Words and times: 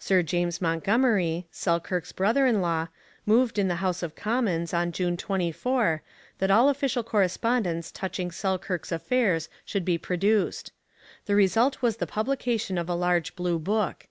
Sir 0.00 0.24
James 0.24 0.60
Montgomery, 0.60 1.46
Selkirk's 1.52 2.10
brother 2.10 2.46
in 2.48 2.60
law, 2.60 2.88
moved 3.24 3.60
in 3.60 3.68
the 3.68 3.76
House 3.76 4.02
of 4.02 4.16
Commons, 4.16 4.74
on 4.74 4.90
June 4.90 5.16
24, 5.16 6.02
that 6.40 6.50
all 6.50 6.68
official 6.68 7.04
correspondence 7.04 7.92
touching 7.92 8.32
Selkirk's 8.32 8.90
affairs 8.90 9.48
should 9.64 9.84
be 9.84 9.96
produced. 9.96 10.72
The 11.26 11.36
result 11.36 11.80
was 11.80 11.98
the 11.98 12.08
publication 12.08 12.76
of 12.76 12.88
a 12.88 12.94
large 12.96 13.36
blue 13.36 13.60
book. 13.60 14.08